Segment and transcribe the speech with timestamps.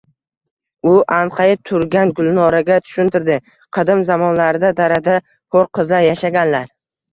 [0.91, 3.37] U anqayib turgan Gulnoraga tushuntirdi:
[3.79, 6.69] qadim zamonlarda darada hur qizlar yashaganlar.